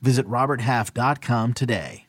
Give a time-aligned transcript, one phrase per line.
[0.00, 2.06] Visit RobertHalf.com today.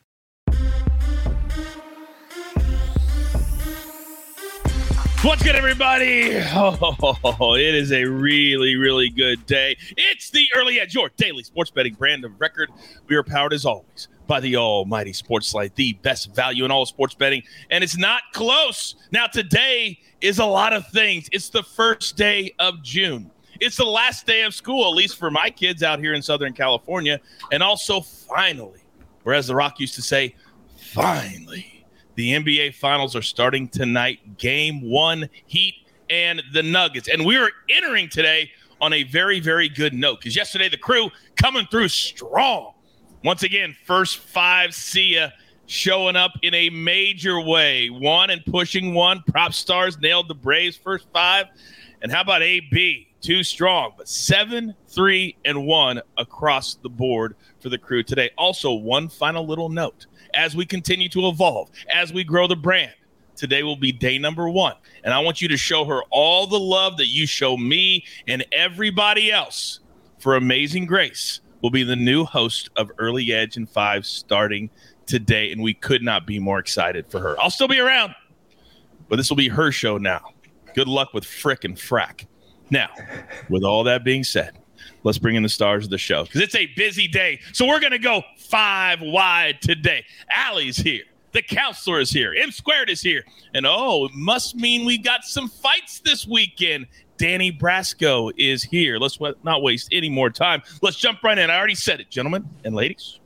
[5.22, 6.40] What's good, everybody?
[6.54, 9.76] Oh, it is a really, really good day.
[9.96, 12.70] It's the Early Edge, your daily sports betting brand of record.
[13.08, 17.14] We are powered, as always, by the almighty SportsLine, the best value in all sports
[17.14, 18.94] betting, and it's not close.
[19.10, 21.28] Now, today is a lot of things.
[21.32, 23.30] It's the first day of June.
[23.60, 26.52] It's the last day of school, at least for my kids out here in Southern
[26.52, 27.20] California.
[27.50, 28.80] And also, finally,
[29.24, 30.34] whereas The Rock used to say,
[30.76, 31.78] finally
[32.18, 34.38] the NBA Finals are starting tonight.
[34.38, 37.08] Game one, Heat and the Nuggets.
[37.08, 38.50] And we are entering today
[38.80, 42.74] on a very, very good note because yesterday the crew coming through strong.
[43.22, 45.32] Once again, first five, Sia
[45.66, 47.88] showing up in a major way.
[47.88, 49.22] One and pushing one.
[49.28, 51.46] Prop stars nailed the Braves first five.
[52.02, 53.07] And how about AB?
[53.20, 58.30] Too strong, but seven, three, and one across the board for the crew today.
[58.38, 62.92] Also, one final little note as we continue to evolve, as we grow the brand.
[63.34, 64.74] Today will be day number one.
[65.04, 68.44] And I want you to show her all the love that you show me and
[68.52, 69.80] everybody else
[70.18, 74.70] for Amazing Grace will be the new host of Early Edge in Five starting
[75.06, 75.52] today.
[75.52, 77.40] And we could not be more excited for her.
[77.40, 78.14] I'll still be around,
[79.08, 80.32] but this will be her show now.
[80.74, 82.26] Good luck with Frick and Frack.
[82.70, 82.90] Now,
[83.48, 84.58] with all that being said,
[85.04, 87.40] let's bring in the stars of the show because it's a busy day.
[87.52, 90.04] So we're going to go five wide today.
[90.30, 91.04] Allie's here.
[91.32, 92.34] The counselor is here.
[92.36, 93.24] M squared is here.
[93.54, 96.86] And oh, it must mean we got some fights this weekend.
[97.18, 98.98] Danny Brasco is here.
[98.98, 100.62] Let's not waste any more time.
[100.82, 101.50] Let's jump right in.
[101.50, 103.20] I already said it, gentlemen and ladies.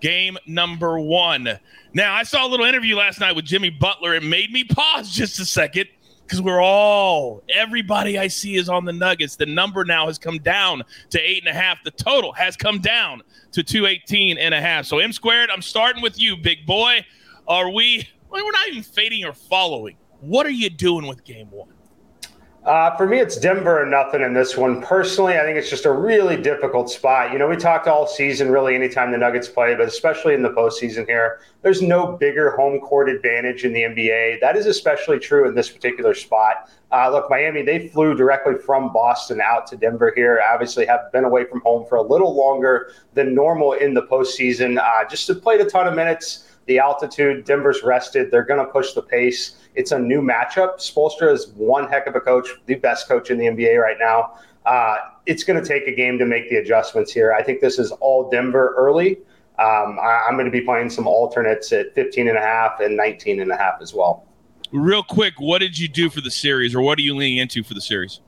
[0.00, 1.58] Game number one.
[1.94, 4.14] Now, I saw a little interview last night with Jimmy Butler.
[4.14, 5.86] It made me pause just a second
[6.26, 9.36] because we're all everybody I see is on the Nuggets.
[9.36, 11.82] The number now has come down to eight and a half.
[11.84, 13.22] The total has come down
[13.52, 14.86] to 218 and a half.
[14.86, 17.04] So M squared, I'm starting with you, big boy.
[17.46, 19.96] Are we we're not even fading or following.
[20.20, 21.68] What are you doing with game one?
[22.66, 24.82] Uh, for me, it's Denver or nothing in this one.
[24.82, 27.32] Personally, I think it's just a really difficult spot.
[27.32, 30.50] You know, we talked all season, really, anytime the Nuggets play, but especially in the
[30.50, 34.40] postseason here, there's no bigger home court advantage in the NBA.
[34.40, 36.68] That is especially true in this particular spot.
[36.90, 40.42] Uh, look, Miami, they flew directly from Boston out to Denver here.
[40.52, 44.76] Obviously, have been away from home for a little longer than normal in the postseason.
[44.76, 46.55] Uh, just to played a ton of minutes.
[46.66, 48.30] The altitude, Denver's rested.
[48.30, 49.56] They're going to push the pace.
[49.74, 50.76] It's a new matchup.
[50.78, 54.38] Spoelstra is one heck of a coach, the best coach in the NBA right now.
[54.64, 54.96] Uh,
[55.26, 57.32] it's going to take a game to make the adjustments here.
[57.32, 59.18] I think this is all Denver early.
[59.58, 62.96] Um, I, am going to be playing some alternates at 15 and a half and
[62.96, 64.26] 19 and a half as well.
[64.72, 67.62] Real quick, what did you do for the series, or what are you leaning into
[67.62, 68.20] for the series?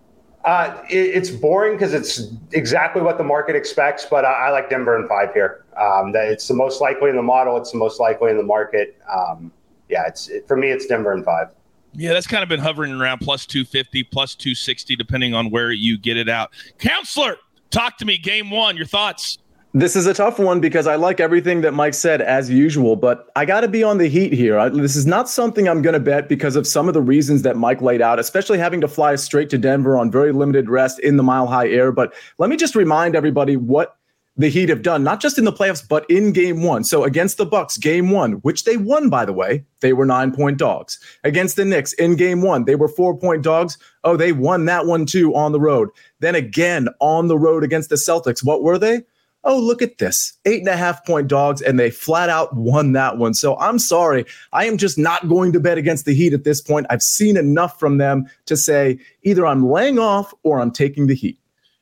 [0.44, 4.70] Uh, it, it's boring because it's exactly what the market expects, but I, I like
[4.70, 5.64] Denver in five here.
[5.80, 7.56] Um, that it's the most likely in the model.
[7.56, 9.00] It's the most likely in the market.
[9.12, 9.52] Um,
[9.88, 11.48] yeah, it's it, for me, it's Denver in five.
[11.94, 15.98] Yeah, that's kind of been hovering around plus 250, plus 260, depending on where you
[15.98, 16.50] get it out.
[16.78, 17.36] Counselor,
[17.70, 18.18] talk to me.
[18.18, 19.38] Game one, your thoughts.
[19.74, 23.28] This is a tough one because I like everything that Mike said as usual, but
[23.36, 24.58] I got to be on the heat here.
[24.58, 27.42] I, this is not something I'm going to bet because of some of the reasons
[27.42, 30.98] that Mike laid out, especially having to fly straight to Denver on very limited rest
[31.00, 31.92] in the mile high air.
[31.92, 33.97] But let me just remind everybody what
[34.38, 36.84] the Heat have done, not just in the playoffs, but in game one.
[36.84, 40.32] So against the Bucks, game one, which they won, by the way, they were nine
[40.32, 40.98] point dogs.
[41.24, 43.76] Against the Knicks in game one, they were four point dogs.
[44.04, 45.88] Oh, they won that one too on the road.
[46.20, 49.02] Then again on the road against the Celtics, what were they?
[49.44, 50.34] Oh, look at this.
[50.44, 53.34] Eight and a half point dogs, and they flat out won that one.
[53.34, 54.24] So I'm sorry.
[54.52, 56.86] I am just not going to bet against the Heat at this point.
[56.90, 61.14] I've seen enough from them to say either I'm laying off or I'm taking the
[61.14, 61.38] Heat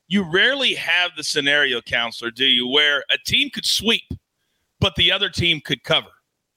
[0.08, 4.04] you rarely have the scenario, counselor, do you, where a team could sweep,
[4.80, 6.08] but the other team could cover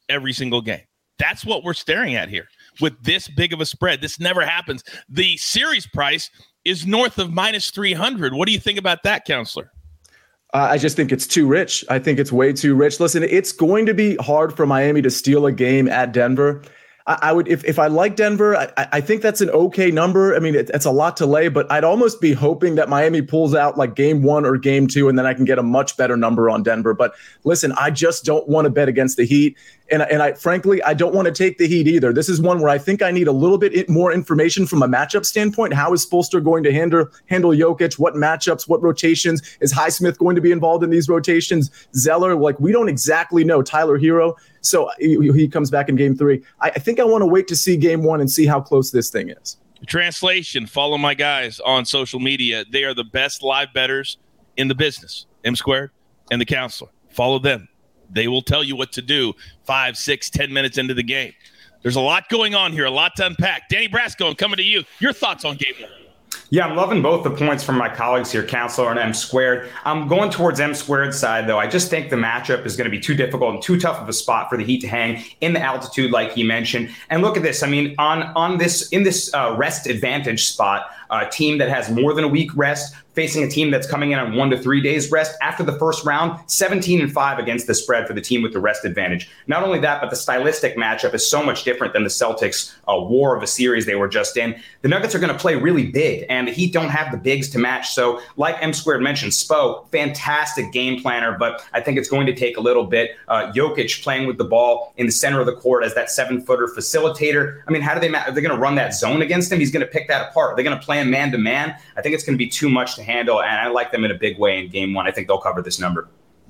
[0.08, 0.84] every single game.
[1.18, 2.48] That's what we're staring at here
[2.80, 4.02] with this big of a spread.
[4.02, 4.84] This never happens.
[5.10, 6.30] The series price
[6.64, 8.34] is north of minus 300.
[8.34, 9.72] What do you think about that, counselor?
[10.54, 11.86] I just think it's too rich.
[11.90, 13.00] I think it's way too rich.
[13.00, 16.64] Listen, it's going to be hard for Miami to steal a game at Denver.
[17.10, 20.36] I, I would if, if I like Denver, I, I think that's an okay number.
[20.36, 23.24] I mean, it, it's a lot to lay, but I'd almost be hoping that Miami
[23.24, 25.98] pulls out like game one or game two, and then I can get a much
[25.98, 26.94] better number on Denver.
[26.94, 29.58] But listen, I just don't want to bet against the Heat.
[29.92, 32.14] And, and I frankly, I don't want to take the Heat either.
[32.14, 34.88] This is one where I think I need a little bit more information from a
[34.88, 35.74] matchup standpoint.
[35.74, 37.98] How is Spoelstra going to handle handle Jokic?
[37.98, 38.70] What matchups?
[38.70, 39.58] What rotations?
[39.62, 41.72] Is Highsmith going to be involved in these rotations?
[41.96, 43.64] Zeller, like we don't exactly know.
[43.64, 46.44] Tyler Herro, so he, comes back in game three.
[46.62, 48.92] I, I think I want to wait to see game one and see how close
[48.92, 49.58] this thing is.
[49.88, 52.66] Translation follow my guys on social media.
[52.72, 54.18] They are the best live betters
[54.58, 55.92] in the business, M squared
[56.32, 56.90] and the counselor.
[57.10, 57.68] Follow them.
[58.12, 59.34] They will tell you what to do
[59.66, 61.34] five, six, ten minutes into the game.
[61.82, 63.70] There's a lot going on here, a lot to unpack.
[63.70, 64.84] Danny Brasco, I'm coming to you.
[65.00, 65.92] Your thoughts on game one?
[66.52, 69.70] Yeah, I'm loving both the points from my colleagues here, Counselor and M squared.
[69.86, 71.60] I'm going towards M squared side, though.
[71.60, 74.10] I just think the matchup is going to be too difficult and too tough of
[74.10, 76.90] a spot for the Heat to hang in the altitude, like he mentioned.
[77.12, 77.62] And look at this.
[77.62, 81.92] I mean, on on this in this uh, rest advantage spot, a team that has
[81.92, 84.82] more than a week rest facing a team that's coming in on one to three
[84.82, 88.42] days rest after the first round, 17 and five against the spread for the team
[88.42, 89.30] with the rest advantage.
[89.46, 92.98] Not only that, but the stylistic matchup is so much different than the Celtics uh,
[92.98, 94.58] war of a series they were just in.
[94.84, 97.50] The Nuggets are going to play really big, and the Heat don't have the bigs
[97.50, 97.90] to match.
[97.90, 102.34] So, like M Squared mentioned, Spo, fantastic game planner, but I think it's going to
[102.34, 103.18] take a little bit.
[103.28, 106.40] Uh, Jokic playing with the ball in the center of the court as that seven
[106.40, 107.64] footer facilitator.
[107.68, 108.08] I mean, how do they?
[108.08, 109.60] Ma- are they going to run that zone against him?
[109.60, 110.54] He's going to pick that apart.
[110.54, 111.76] Are they going to play him man to man?
[111.98, 114.12] I think it's going to be too much to handle, and I like them in
[114.12, 115.08] a big way in game one.
[115.08, 116.08] I think they'll cover this number.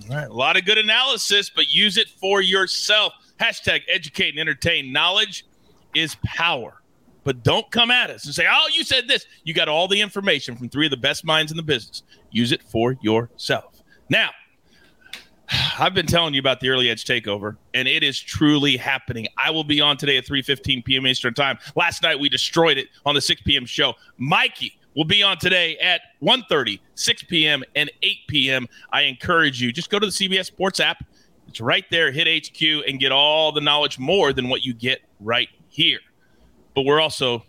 [0.10, 0.30] All right.
[0.30, 3.14] A lot of good analysis, but use it for yourself.
[3.40, 4.92] Hashtag educate and entertain.
[4.92, 5.46] Knowledge
[5.96, 6.82] is power.
[7.24, 9.26] But don't come at us and say, oh, you said this.
[9.44, 12.04] You got all the information from three of the best minds in the business.
[12.32, 13.84] Use it for yourself.
[14.10, 14.30] Now,
[15.80, 19.28] I've been telling you about the early edge takeover, and it is truly happening.
[19.38, 21.08] I will be on today at 3:15 p.m.
[21.08, 21.58] Eastern Time.
[21.76, 23.66] Last night we destroyed it on the 6 p.m.
[23.66, 23.94] show.
[24.18, 28.68] Mikey will be on today at 1.30, 6 p.m., and 8 p.m.
[28.92, 31.06] I encourage you, just go to the CBS Sports app.
[31.48, 32.12] It's right there.
[32.12, 36.00] Hit HQ and get all the knowledge more than what you get right here.
[36.76, 37.46] But we're also,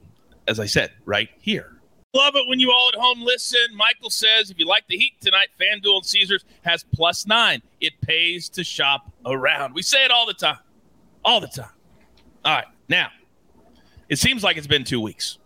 [0.46, 1.80] as I said, right here.
[2.14, 3.66] Love it when you all at home listen.
[3.74, 7.62] Michael says if you like the Heat tonight, FanDuel and Caesars has plus nine.
[7.80, 9.74] It pays to shop around.
[9.74, 10.58] We say it all the time.
[11.24, 11.72] All the time.
[12.44, 12.66] All right.
[12.88, 13.08] Now,
[14.08, 15.38] it seems like it's been two weeks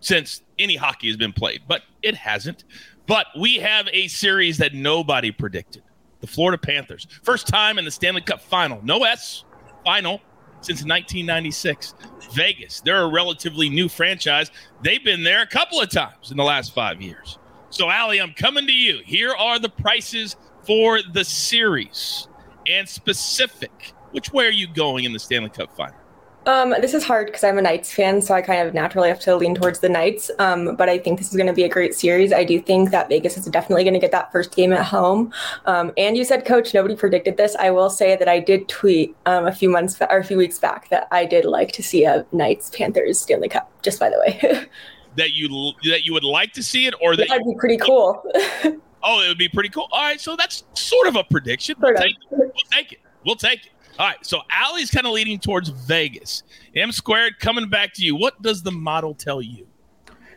[0.00, 2.64] since any hockey has been played, but it hasn't.
[3.06, 5.82] But we have a series that nobody predicted
[6.20, 7.06] the Florida Panthers.
[7.22, 8.80] First time in the Stanley Cup final.
[8.82, 9.44] No S,
[9.84, 10.20] final
[10.60, 11.94] since 1996.
[12.32, 14.50] Vegas, they're a relatively new franchise.
[14.82, 17.38] They've been there a couple of times in the last five years.
[17.70, 19.00] So, Allie, I'm coming to you.
[19.04, 22.28] Here are the prices for the series
[22.68, 23.92] and specific.
[24.12, 25.96] Which way are you going in the Stanley Cup final?
[26.46, 29.20] Um, this is hard because I'm a Knights fan, so I kind of naturally have
[29.20, 30.30] to lean towards the Knights.
[30.38, 32.32] Um, but I think this is going to be a great series.
[32.32, 35.32] I do think that Vegas is definitely going to get that first game at home.
[35.66, 37.54] Um, and you said, Coach, nobody predicted this.
[37.56, 40.58] I will say that I did tweet um, a few months or a few weeks
[40.58, 43.70] back that I did like to see a Knights Panthers Stanley Cup.
[43.82, 44.66] Just by the way.
[45.16, 48.22] that you that you would like to see it, or that that'd be pretty cool.
[49.02, 49.88] oh, it would be pretty cool.
[49.92, 51.76] All right, so that's sort of a prediction.
[51.80, 52.16] We'll take.
[52.30, 53.00] We'll take it.
[53.24, 53.72] We'll take it.
[53.98, 56.42] All right, so Allie's kind of leading towards Vegas.
[56.74, 58.16] M squared coming back to you.
[58.16, 59.66] What does the model tell you?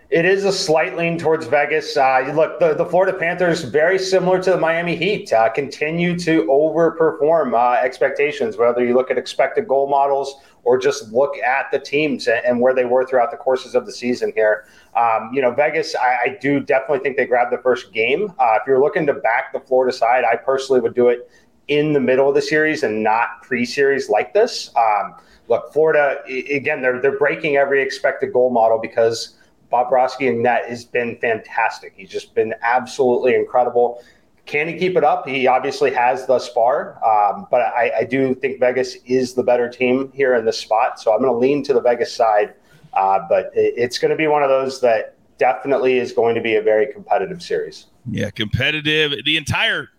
[0.10, 1.98] It is a slight lean towards Vegas.
[1.98, 6.44] Uh, look, the, the Florida Panthers, very similar to the Miami Heat, uh, continue to
[6.44, 11.80] overperform uh, expectations, whether you look at expected goal models or just look at the
[11.80, 14.68] teams and, and where they were throughout the courses of the season here.
[14.96, 18.32] Um, you know, Vegas, I, I, do definitely think they grabbed the first game.
[18.40, 21.30] Uh, if you're looking to back the Florida side, I personally would do it
[21.68, 24.72] in the middle of the series and not pre-series like this.
[24.76, 25.16] Um,
[25.48, 29.36] look, Florida again, they're they're breaking every expected goal model because
[29.72, 31.94] Bobrovsky and net has been fantastic.
[31.96, 34.04] He's just been absolutely incredible.
[34.46, 35.28] Can he keep it up?
[35.28, 39.68] He obviously has thus far, um, but I, I, do think Vegas is the better
[39.68, 41.00] team here in this spot.
[41.00, 42.54] So I'm going to lean to the Vegas side,
[42.94, 46.42] uh, but it, it's going to be one of those that definitely is going to
[46.42, 47.88] be a very competitive series.
[48.10, 49.14] Yeah, competitive.
[49.26, 49.90] The entire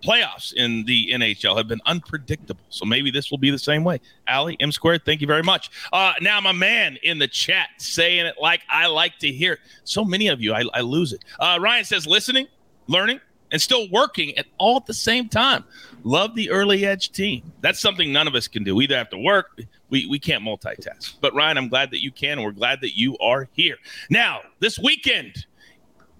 [0.00, 2.64] playoffs in the NHL have been unpredictable.
[2.68, 4.00] So maybe this will be the same way.
[4.26, 5.70] Allie, M squared, thank you very much.
[5.92, 9.54] Uh, now, my man in the chat saying it like I like to hear.
[9.54, 9.60] It.
[9.84, 11.24] So many of you, I, I lose it.
[11.38, 12.48] Uh, Ryan says listening,
[12.86, 13.20] learning,
[13.52, 15.64] and still working at all at the same time.
[16.04, 17.52] Love the early edge team.
[17.60, 18.74] That's something none of us can do.
[18.74, 21.14] We either have to work, we, we can't multitask.
[21.20, 22.38] But Ryan, I'm glad that you can.
[22.38, 23.76] And we're glad that you are here.
[24.08, 25.46] Now, this weekend,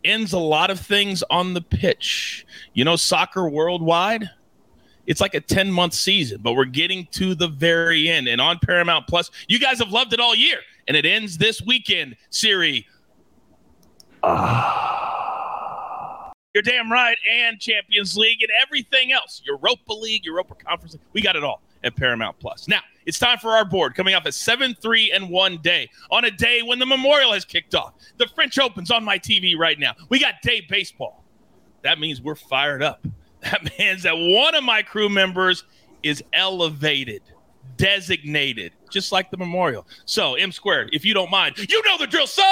[0.04, 2.46] ends a lot of things on the pitch.
[2.74, 4.30] You know, soccer worldwide
[5.06, 8.28] It's like a 10 month season, but we're getting to the very end.
[8.28, 10.58] And on Paramount Plus, you guys have loved it all year.
[10.88, 12.86] And it ends this weekend, Siri.
[14.22, 14.86] Ah.
[16.54, 17.16] You're damn right.
[17.30, 20.96] And Champions League and everything else Europa League, Europa Conference.
[21.12, 22.68] We got it all at Paramount Plus.
[22.68, 26.24] Now, it's time for our board coming off a 7 3 and 1 day on
[26.24, 27.94] a day when the Memorial has kicked off.
[28.18, 29.94] The French Open's on my TV right now.
[30.08, 31.24] We got day baseball.
[31.82, 33.06] That means we're fired up.
[33.42, 35.64] That means that one of my crew members
[36.02, 37.22] is elevated,
[37.76, 39.86] designated, just like the Memorial.
[40.04, 42.44] So, M squared, if you don't mind, you know the drill, son.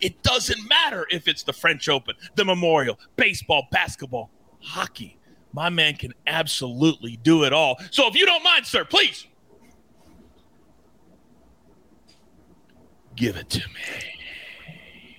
[0.00, 5.18] It doesn't matter if it's the French Open, the Memorial, baseball, basketball, hockey
[5.56, 7.80] my man can absolutely do it all.
[7.90, 9.26] So if you don't mind, sir, please
[13.16, 13.80] give it to me.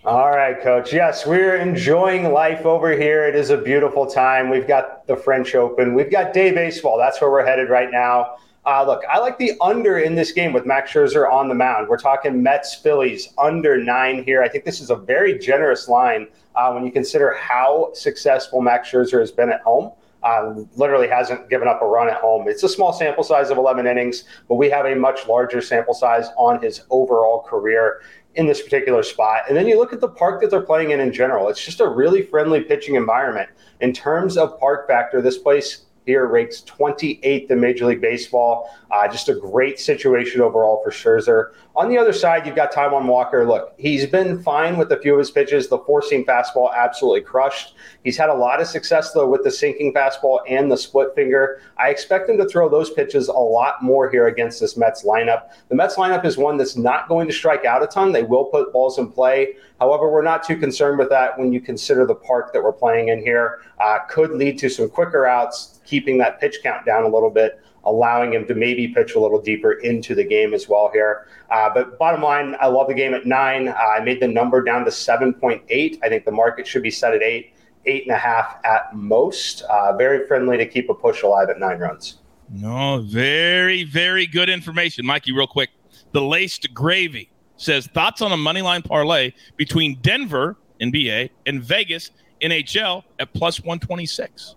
[0.06, 0.94] All right, coach.
[0.94, 3.28] Yes, we're enjoying life over here.
[3.28, 4.50] It is a beautiful time.
[4.50, 5.96] We've got the French Open.
[5.96, 7.00] We've got day baseball.
[7.00, 8.36] That's where we're headed right now.
[8.64, 11.88] Uh, look, I like the under in this game with Max Scherzer on the mound.
[11.90, 14.44] We're talking Mets, Phillies, under nine here.
[14.44, 18.90] I think this is a very generous line uh, when you consider how successful Max
[18.90, 19.92] Scherzer has been at home.
[20.24, 22.48] Um, literally hasn't given up a run at home.
[22.48, 25.94] It's a small sample size of 11 innings, but we have a much larger sample
[25.94, 28.02] size on his overall career
[28.38, 29.42] in this particular spot.
[29.48, 31.50] And then you look at the park that they're playing in in general.
[31.50, 33.50] It's just a really friendly pitching environment.
[33.82, 38.74] In terms of park factor, this place here ranks 28th in Major League Baseball.
[38.90, 41.52] Uh, just a great situation overall for Scherzer.
[41.76, 43.46] On the other side, you've got Taijuan Walker.
[43.46, 45.68] Look, he's been fine with a few of his pitches.
[45.68, 47.76] The four seam fastball absolutely crushed.
[48.04, 51.62] He's had a lot of success, though, with the sinking fastball and the split finger.
[51.78, 55.50] I expect him to throw those pitches a lot more here against this Mets lineup.
[55.68, 58.14] The Mets lineup is one that's not going to strike out a ton.
[58.14, 59.56] They will put balls in play.
[59.80, 63.10] However, we're not too concerned with that when you consider the park that we're playing
[63.10, 63.62] in here.
[63.80, 67.60] Uh, could lead to some quicker outs, keeping that pitch count down a little bit
[67.88, 71.28] allowing him to maybe pitch a little deeper into the game as well here.
[71.50, 73.70] Uh, but bottom line, I love the game at nine.
[73.70, 76.00] Uh, I made the number down to 7.8.
[76.04, 77.54] I think the market should be set at eight,
[77.86, 79.62] eight and a half at most.
[79.64, 82.20] Uh, very friendly to keep a push alive at nine runs.
[82.50, 85.06] No, very, very good information.
[85.06, 85.70] Mikey, real quick.
[86.12, 92.12] The laced gravy says thoughts on a money line parlay between Denver, NBA, and Vegas,
[92.42, 94.57] NHL at plus 126.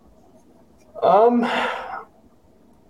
[1.02, 1.44] Um,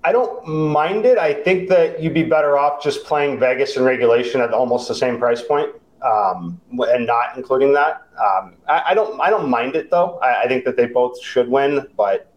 [0.02, 1.18] I don't mind it.
[1.18, 4.94] I think that you'd be better off just playing Vegas in regulation at almost the
[4.94, 5.70] same price point,
[6.02, 8.06] um, and not including that.
[8.18, 9.20] Um, I, I, don't.
[9.20, 10.18] I don't mind it though.
[10.18, 12.32] I, I think that they both should win, but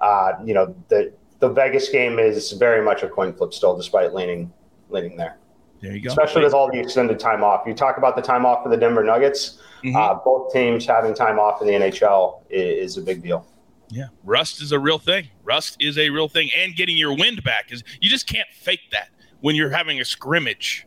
[0.00, 4.12] uh, you know the the Vegas game is very much a coin flip still, despite
[4.12, 4.52] leaning
[4.90, 5.38] leaning there.
[5.80, 6.08] There you go.
[6.08, 7.66] Especially with all the extended time off.
[7.66, 9.58] You talk about the time off for the Denver Nuggets.
[9.84, 9.96] Mm-hmm.
[9.96, 13.46] Uh, both teams having time off in the NHL is, is a big deal.
[13.88, 15.28] Yeah, rust is a real thing.
[15.44, 18.90] Rust is a real thing, and getting your wind back is you just can't fake
[18.92, 20.86] that when you're having a scrimmage,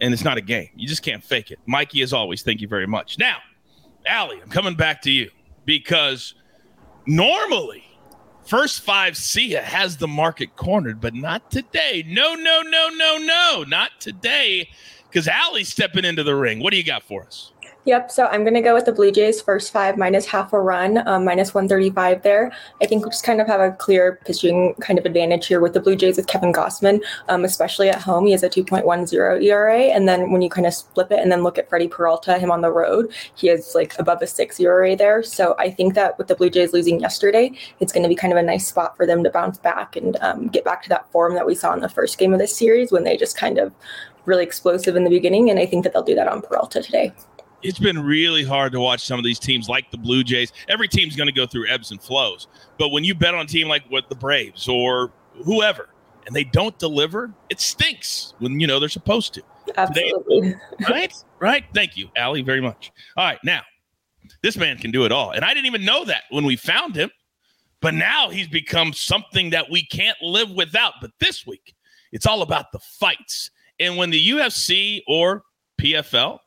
[0.00, 0.68] and it's not a game.
[0.76, 1.58] You just can't fake it.
[1.66, 3.18] Mikey, as always, thank you very much.
[3.18, 3.38] Now,
[4.06, 5.30] Allie, I'm coming back to you
[5.64, 6.34] because
[7.06, 7.84] normally
[8.44, 12.04] First Five SIA has the market cornered, but not today.
[12.06, 14.68] No, no, no, no, no, not today.
[15.08, 16.60] Because Allie's stepping into the ring.
[16.60, 17.52] What do you got for us?
[17.84, 18.12] Yep.
[18.12, 21.06] So I'm going to go with the Blue Jays first five minus half a run,
[21.08, 22.52] um, minus 135 there.
[22.80, 25.72] I think we just kind of have a clear pitching kind of advantage here with
[25.72, 28.26] the Blue Jays with Kevin Gausman, um, especially at home.
[28.26, 29.80] He has a 2.10 ERA.
[29.80, 32.52] And then when you kind of flip it and then look at Freddie Peralta, him
[32.52, 35.24] on the road, he is like above a six ERA there.
[35.24, 38.32] So I think that with the Blue Jays losing yesterday, it's going to be kind
[38.32, 41.10] of a nice spot for them to bounce back and um, get back to that
[41.10, 43.58] form that we saw in the first game of this series when they just kind
[43.58, 43.74] of
[44.24, 45.50] really explosive in the beginning.
[45.50, 47.12] And I think that they'll do that on Peralta today
[47.62, 50.52] it's been really hard to watch some of these teams like the Blue Jays.
[50.68, 52.48] Every team's going to go through ebbs and flows.
[52.78, 55.12] But when you bet on a team like what the Braves or
[55.44, 55.88] whoever,
[56.26, 59.42] and they don't deliver, it stinks when you know they're supposed to.
[59.76, 60.54] Absolutely.
[60.88, 61.12] right?
[61.40, 61.64] Right?
[61.74, 62.92] Thank you, Allie, very much.
[63.16, 63.38] All right.
[63.44, 63.62] Now,
[64.42, 65.32] this man can do it all.
[65.32, 67.10] And I didn't even know that when we found him.
[67.80, 70.94] But now he's become something that we can't live without.
[71.00, 71.74] But this week,
[72.12, 73.50] it's all about the fights.
[73.80, 75.42] And when the UFC or
[75.80, 76.38] PFL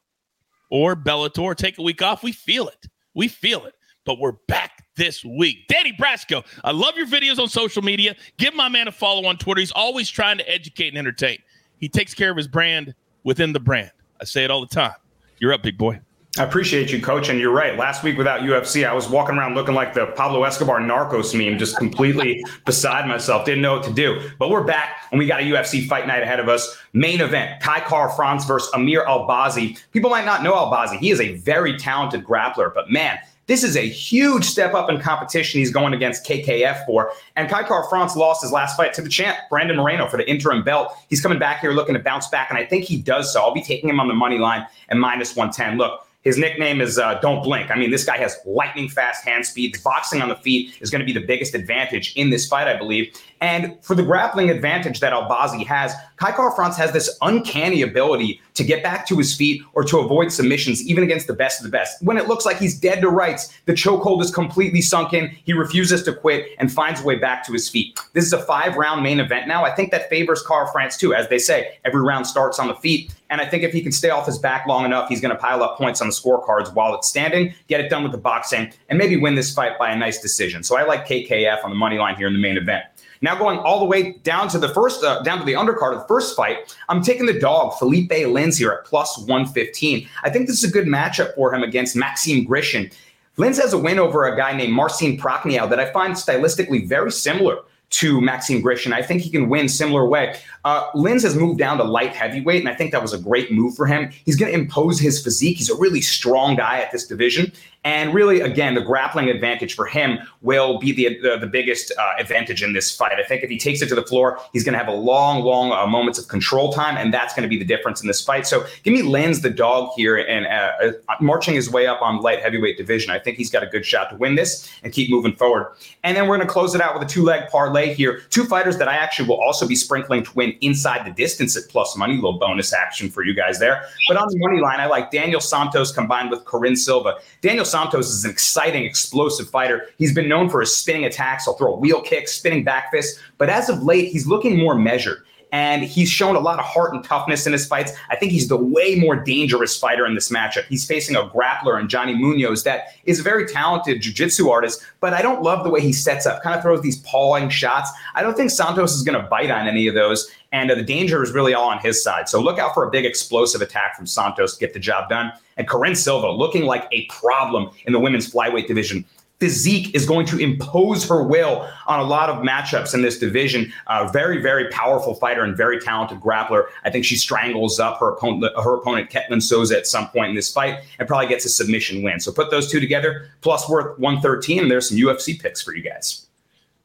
[0.69, 2.87] or Bellator take a week off, we feel it.
[3.13, 3.73] We feel it.
[4.05, 5.67] But we're back this week.
[5.67, 8.15] Danny Brasco, I love your videos on social media.
[8.37, 9.59] Give my man a follow on Twitter.
[9.59, 11.39] He's always trying to educate and entertain.
[11.79, 12.93] He takes care of his brand
[13.23, 13.91] within the brand.
[14.21, 14.93] I say it all the time.
[15.39, 15.99] You're up, big boy.
[16.37, 17.29] I appreciate you, coach.
[17.29, 17.77] And you're right.
[17.77, 21.57] Last week without UFC, I was walking around looking like the Pablo Escobar Narcos meme,
[21.57, 23.45] just completely beside myself.
[23.45, 24.29] Didn't know what to do.
[24.37, 26.77] But we're back and we got a UFC fight night ahead of us.
[26.91, 29.79] Main event Kai Kara-France versus Amir Albazi.
[29.91, 30.97] People might not know Albazi.
[30.99, 34.99] He is a very talented grappler, but man, This is a huge step up in
[34.99, 37.11] competition he's going against KKF for.
[37.35, 40.63] And Kai Kara-France lost his last fight to the champ, Brandon Moreno, for the interim
[40.63, 40.91] belt.
[41.09, 43.41] He's coming back here looking to bounce back, and I think he does so.
[43.41, 45.77] I'll be taking him on the money line and minus 110.
[45.77, 47.69] Look, his nickname is uh, Don't Blink.
[47.69, 49.77] I mean, this guy has lightning fast hand speed.
[49.83, 52.75] Boxing on the feet is going to be the biggest advantage in this fight, I
[52.75, 53.13] believe.
[53.41, 58.63] And for the grappling advantage that Albazi has, Kai Kara-France has this uncanny ability to
[58.63, 61.71] get back to his feet or to avoid submissions, even against the best of the
[61.71, 62.01] best.
[62.01, 65.35] When it looks like he's dead to rights, the chokehold is completely sunken.
[65.43, 67.99] He refuses to quit and finds a way back to his feet.
[68.13, 69.65] This is a five round main event now.
[69.65, 71.13] I think that favors Kara-France too.
[71.13, 73.13] As they say, every round starts on the feet.
[73.29, 75.41] And I think if he can stay off his back long enough, he's going to
[75.41, 78.71] pile up points on the scorecards while it's standing, get it done with the boxing,
[78.87, 80.63] and maybe win this fight by a nice decision.
[80.63, 82.85] So I like KKF on the money line here in the main event.
[83.21, 86.01] Now going all the way down to the first, uh, down to the undercard of
[86.01, 90.07] the first fight, I'm taking the dog Philipe Lins here at plus 115.
[90.23, 92.93] I think this is a good matchup for him against Maxime Grishin.
[93.37, 97.11] Lins has a win over a guy named Marcin Prachnio that I find stylistically very
[97.11, 97.57] similar
[97.91, 98.93] to Maxime Grishin.
[98.93, 100.37] I think he can win similar way.
[100.63, 103.51] Uh, Lins has moved down to light heavyweight, and I think that was a great
[103.51, 104.09] move for him.
[104.25, 105.57] He's going to impose his physique.
[105.57, 107.51] He's a really strong guy at this division,
[107.85, 112.13] and really, again, the grappling advantage for him will be the the, the biggest uh,
[112.19, 113.19] advantage in this fight.
[113.19, 115.43] I think if he takes it to the floor, he's going to have a long,
[115.43, 118.21] long uh, moments of control time, and that's going to be the difference in this
[118.21, 118.47] fight.
[118.47, 122.21] So give me Lins, the dog here, and uh, uh, marching his way up on
[122.21, 123.11] light heavyweight division.
[123.11, 125.75] I think he's got a good shot to win this and keep moving forward.
[126.03, 128.21] And then we're going to close it out with a two leg parlay here.
[128.31, 131.69] Two fighters that I actually will also be sprinkling to win inside the distance at
[131.69, 132.15] plus money.
[132.15, 133.83] Little bonus action for you guys there.
[134.07, 137.17] But on the money line, I like Daniel Santos combined with Karine Silva.
[137.41, 139.89] Daniel Santos is an exciting, explosive fighter.
[139.97, 141.43] He's been known for his spinning attacks.
[141.43, 143.19] He'll throw a wheel kick, spinning back fist.
[143.37, 145.24] But as of late, he's looking more measured.
[145.55, 147.93] And he's shown a lot of heart and toughness in his fights.
[148.09, 150.65] I think he's the way more dangerous fighter in this matchup.
[150.65, 155.13] He's facing a grappler in Johnny Munoz that is a very talented jiu-jitsu artist, but
[155.13, 157.89] I don't love the way he sets up, kind of throws these pawing shots.
[158.15, 160.29] I don't think Santos is going to bite on any of those.
[160.51, 162.27] And the danger is really all on his side.
[162.27, 165.31] So look out for a big explosive attack from Santos to get the job done.
[165.55, 169.05] And Karine Silva looking like a problem in the women's flyweight division.
[169.39, 173.71] Physique is going to impose her will on a lot of matchups in this division.
[173.87, 176.67] Uh, very, very powerful fighter and very talented grappler.
[176.85, 180.35] I think she strangles up her opponent, her opponent Ketlen Souza at some point in
[180.35, 182.19] this fight and probably gets a submission win.
[182.19, 185.83] So put those two together, plus worth 113, and there's some UFC picks for you
[185.83, 186.27] guys.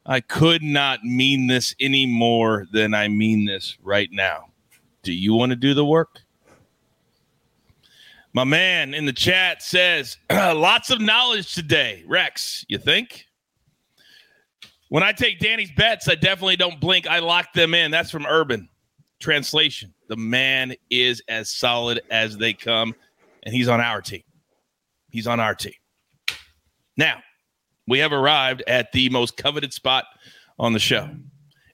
[0.05, 4.49] I could not mean this any more than I mean this right now.
[5.03, 6.21] Do you want to do the work?
[8.33, 12.03] My man in the chat says, lots of knowledge today.
[12.07, 13.25] Rex, you think?
[14.87, 17.07] When I take Danny's bets, I definitely don't blink.
[17.07, 17.91] I lock them in.
[17.91, 18.69] That's from Urban.
[19.19, 22.95] Translation The man is as solid as they come,
[23.43, 24.23] and he's on our team.
[25.11, 25.73] He's on our team.
[26.97, 27.21] Now,
[27.87, 30.05] we have arrived at the most coveted spot
[30.57, 31.09] on the show.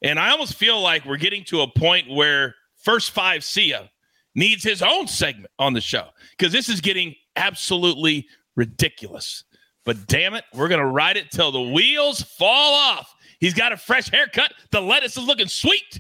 [0.02, 3.89] And I almost feel like we're getting to a point where First Five see Sia
[4.38, 9.43] needs his own segment on the show because this is getting absolutely ridiculous.
[9.84, 13.13] But damn it, we're going to ride it till the wheels fall off.
[13.39, 14.54] He's got a fresh haircut.
[14.71, 16.00] The lettuce is looking sweet.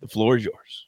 [0.00, 0.87] The floor is yours.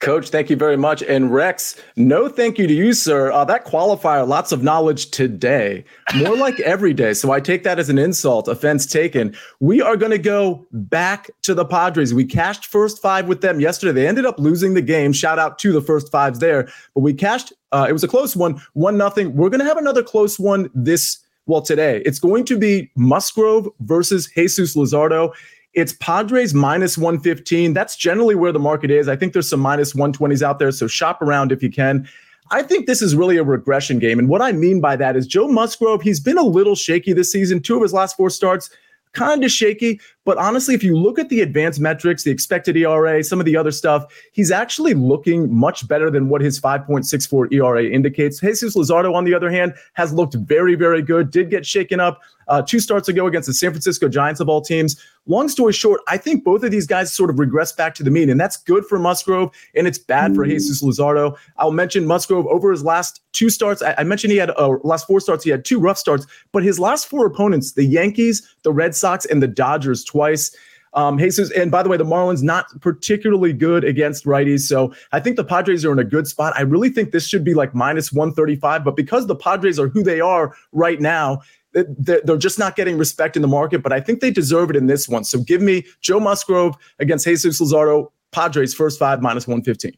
[0.00, 1.02] Coach, thank you very much.
[1.02, 3.30] And Rex, no thank you to you, sir.
[3.30, 5.84] Uh, that qualifier, lots of knowledge today,
[6.16, 7.12] more like every day.
[7.12, 9.36] So I take that as an insult, offense taken.
[9.60, 12.14] We are going to go back to the Padres.
[12.14, 13.92] We cashed first five with them yesterday.
[13.92, 15.12] They ended up losing the game.
[15.12, 16.70] Shout out to the first fives there.
[16.94, 19.36] But we cashed, uh, it was a close one, one nothing.
[19.36, 22.00] We're going to have another close one this, well, today.
[22.06, 25.34] It's going to be Musgrove versus Jesus Luzardo.
[25.74, 27.72] It's Padres minus 115.
[27.72, 29.08] That's generally where the market is.
[29.08, 30.72] I think there's some minus 120s out there.
[30.72, 32.08] So shop around if you can.
[32.50, 34.18] I think this is really a regression game.
[34.18, 37.30] And what I mean by that is Joe Musgrove, he's been a little shaky this
[37.30, 37.62] season.
[37.62, 38.70] Two of his last four starts,
[39.12, 40.00] kind of shaky.
[40.24, 43.56] But honestly, if you look at the advanced metrics, the expected ERA, some of the
[43.56, 48.40] other stuff, he's actually looking much better than what his 5.64 ERA indicates.
[48.40, 52.20] Jesus Luzardo, on the other hand, has looked very, very good, did get shaken up
[52.48, 55.00] uh, two starts ago against the San Francisco Giants of all teams.
[55.30, 58.10] Long story short, I think both of these guys sort of regress back to the
[58.10, 61.36] mean, and that's good for Musgrove and it's bad for Jesus Luzardo.
[61.56, 63.80] I'll mention Musgrove over his last two starts.
[63.80, 66.64] I, I mentioned he had uh, last four starts, he had two rough starts, but
[66.64, 70.50] his last four opponents, the Yankees, the Red Sox, and the Dodgers twice.
[70.94, 74.62] Um, Jesus, and by the way, the Marlins not particularly good against righties.
[74.62, 76.54] So I think the Padres are in a good spot.
[76.56, 80.02] I really think this should be like minus 135, but because the Padres are who
[80.02, 84.20] they are right now, they're just not getting respect in the market, but I think
[84.20, 85.24] they deserve it in this one.
[85.24, 89.92] So give me Joe Musgrove against Jesus Luzardo, Padres first five minus 115.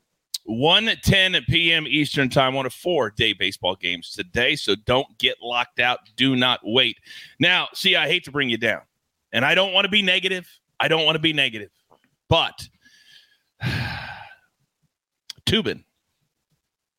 [0.48, 1.86] 1:10 p.m.
[1.86, 2.54] Eastern Time.
[2.54, 6.00] One of four day baseball games today, so don't get locked out.
[6.16, 6.98] Do not wait.
[7.38, 8.82] Now, see, I hate to bring you down,
[9.32, 10.48] and I don't want to be negative.
[10.80, 11.70] I don't want to be negative,
[12.28, 12.68] but
[15.46, 15.84] Tubin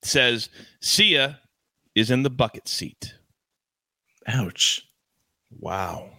[0.04, 1.40] says Sia
[1.96, 3.16] is in the bucket seat.
[4.28, 4.88] Ouch.
[5.60, 6.10] Wow.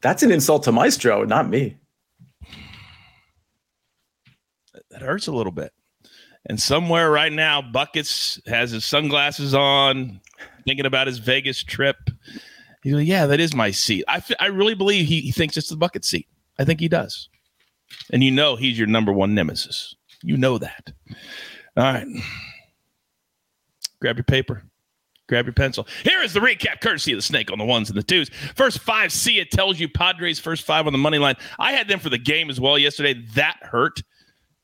[0.00, 1.76] That's an insult to Maestro, not me.
[4.90, 5.72] That hurts a little bit.
[6.46, 10.20] And somewhere right now, Buckets has his sunglasses on,
[10.64, 11.96] thinking about his Vegas trip.
[12.82, 14.04] He's like, yeah, that is my seat.
[14.08, 16.28] I, f- I really believe he, he thinks it's the bucket seat.
[16.58, 17.28] I think he does.
[18.12, 19.94] And you know he's your number one nemesis.
[20.22, 20.92] You know that.
[21.76, 22.06] All right.
[24.00, 24.62] Grab your paper.
[25.28, 25.86] Grab your pencil.
[26.04, 28.30] Here is the recap, courtesy of the snake on the ones and the twos.
[28.56, 31.34] First five, Sia tells you Padres first five on the money line.
[31.58, 33.14] I had them for the game as well yesterday.
[33.34, 34.02] That hurt.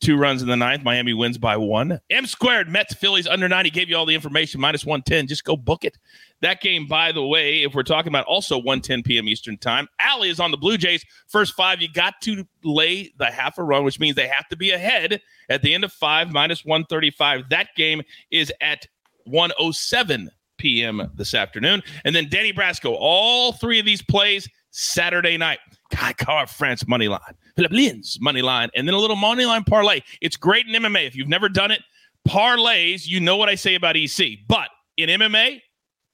[0.01, 0.83] Two runs in the ninth.
[0.83, 1.99] Miami wins by one.
[2.11, 3.71] M squared, Mets, Phillies under 90.
[3.71, 5.29] Gave you all the information, minus 110.
[5.29, 5.97] Just go book it.
[6.43, 9.29] That game, by the way, if we're talking about also 110 p.m.
[9.29, 11.05] Eastern time, Allie is on the Blue Jays.
[11.29, 14.57] First five, you got to lay the half a run, which means they have to
[14.57, 17.49] be ahead at the end of five, minus 135.
[17.49, 18.87] That game is at
[19.25, 20.31] 107
[20.65, 21.11] p.m.
[21.15, 21.83] this afternoon.
[22.07, 25.59] And then Danny Brasco, all three of these plays Saturday night.
[25.91, 27.21] Kai Kara-France money line,
[27.55, 30.01] Philip Lins money line, and then a little money line parlay.
[30.23, 31.07] It's great in MMA.
[31.07, 31.83] If you've never done it,
[32.27, 34.39] parlays, you know what I say about EC.
[34.49, 35.61] But in MMA,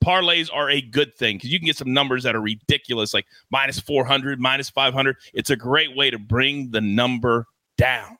[0.05, 3.27] parlays are a good thing because you can get some numbers that are ridiculous, like
[3.51, 5.17] minus 400, minus 500.
[5.33, 7.47] It's a great way to bring the number
[7.79, 8.19] down.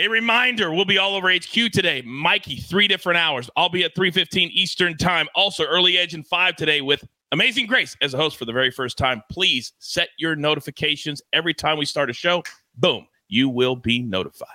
[0.00, 2.00] A reminder, we'll be all over HQ today.
[2.00, 3.50] Mikey, three different hours.
[3.54, 5.28] I'll be at 3.15 Eastern Time.
[5.34, 8.70] Also, Early Edge in 5 today with Amazing Grace as a host for the very
[8.70, 9.22] first time.
[9.30, 12.42] Please set your notifications every time we start a show.
[12.78, 14.48] Boom, you will be notified.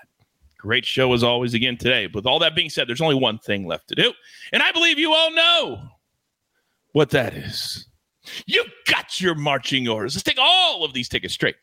[0.57, 2.07] Great show as always again today.
[2.07, 4.13] With all that being said, there's only one thing left to do.
[4.51, 5.89] And I believe you all know
[6.93, 7.87] what that is.
[8.47, 10.15] You got your marching orders.
[10.15, 11.57] Let's take all of these tickets straight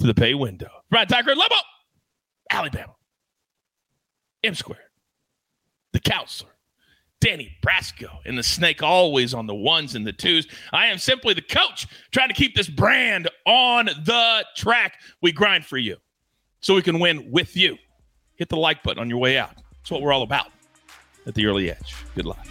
[0.00, 0.70] to the pay window.
[0.90, 1.54] Brian Tucker, Lobo,
[2.50, 2.94] Alabama,
[4.48, 4.90] M Square,
[5.92, 6.50] the counselor,
[7.20, 10.48] Danny Brasco, and the snake always on the ones and the twos.
[10.72, 14.94] I am simply the coach trying to keep this brand on the track.
[15.20, 15.96] We grind for you
[16.60, 17.76] so we can win with you.
[18.36, 19.54] Hit the like button on your way out.
[19.54, 20.46] That's what we're all about
[21.26, 21.94] at the early edge.
[22.14, 22.46] Good luck.